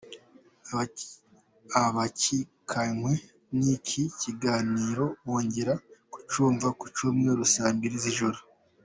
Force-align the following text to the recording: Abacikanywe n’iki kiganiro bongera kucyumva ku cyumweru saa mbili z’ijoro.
Abacikanywe 1.83 3.11
n’iki 3.57 4.01
kiganiro 4.21 5.05
bongera 5.25 5.73
kucyumva 6.13 6.67
ku 6.79 6.85
cyumweru 6.95 7.43
saa 7.53 7.71
mbili 7.77 7.97
z’ijoro. 8.05 8.39